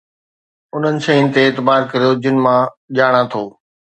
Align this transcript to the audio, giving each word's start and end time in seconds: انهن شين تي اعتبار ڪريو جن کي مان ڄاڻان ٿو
انهن 0.75 0.95
شين 1.05 1.25
تي 1.33 1.41
اعتبار 1.45 1.81
ڪريو 1.91 2.11
جن 2.23 2.35
کي 2.37 2.41
مان 2.45 2.59
ڄاڻان 2.95 3.25
ٿو 3.31 3.43